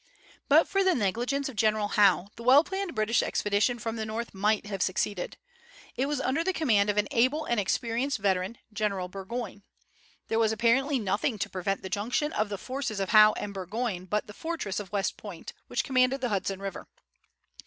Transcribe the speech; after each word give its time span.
But 0.49 0.67
for 0.67 0.83
the 0.83 0.95
negligence 0.95 1.47
of 1.47 1.55
General 1.55 1.89
Howe, 1.89 2.29
the 2.35 2.41
well 2.41 2.63
planned 2.63 2.95
British 2.95 3.21
expedition 3.21 3.77
from 3.77 3.97
the 3.97 4.03
North 4.07 4.33
might 4.33 4.65
have 4.65 4.81
succeeded. 4.81 5.37
It 5.95 6.07
was 6.07 6.19
under 6.19 6.43
the 6.43 6.53
command 6.53 6.89
of 6.89 6.97
an 6.97 7.07
able 7.11 7.45
and 7.45 7.59
experienced 7.59 8.17
veteran, 8.17 8.57
General 8.73 9.09
Burgoyne. 9.09 9.61
There 10.27 10.39
was 10.39 10.51
apparently 10.51 10.97
nothing 10.97 11.37
to 11.37 11.51
prevent 11.51 11.83
the 11.83 11.87
junction 11.91 12.33
of 12.33 12.49
the 12.49 12.57
forces 12.57 12.99
of 12.99 13.09
Howe 13.09 13.33
and 13.33 13.53
Burgoyne 13.53 14.05
but 14.05 14.25
the 14.25 14.33
fortress 14.33 14.79
of 14.79 14.91
West 14.91 15.17
Point, 15.17 15.53
which 15.67 15.83
commanded 15.83 16.19
the 16.19 16.29
Hudson 16.29 16.59
River. 16.59 16.87